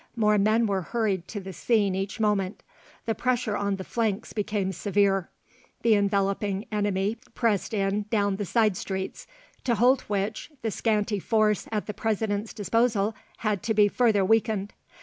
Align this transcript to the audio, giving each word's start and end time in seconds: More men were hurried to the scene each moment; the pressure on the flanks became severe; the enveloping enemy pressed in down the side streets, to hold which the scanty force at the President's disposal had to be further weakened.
More 0.15 0.39
men 0.39 0.65
were 0.65 0.81
hurried 0.81 1.27
to 1.27 1.39
the 1.39 1.53
scene 1.53 1.93
each 1.93 2.19
moment; 2.19 2.63
the 3.05 3.13
pressure 3.13 3.55
on 3.55 3.75
the 3.75 3.83
flanks 3.83 4.33
became 4.33 4.71
severe; 4.71 5.29
the 5.83 5.93
enveloping 5.93 6.65
enemy 6.71 7.17
pressed 7.35 7.71
in 7.71 8.05
down 8.09 8.37
the 8.37 8.45
side 8.45 8.75
streets, 8.75 9.27
to 9.63 9.75
hold 9.75 10.01
which 10.07 10.49
the 10.63 10.71
scanty 10.71 11.19
force 11.19 11.67
at 11.71 11.85
the 11.85 11.93
President's 11.93 12.51
disposal 12.51 13.13
had 13.45 13.61
to 13.61 13.75
be 13.75 13.87
further 13.87 14.25
weakened. 14.25 14.73